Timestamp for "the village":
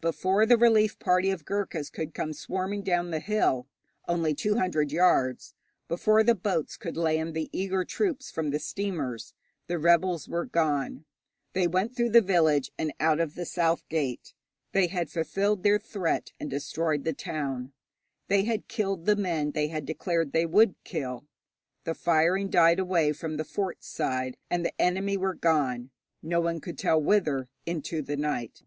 12.12-12.72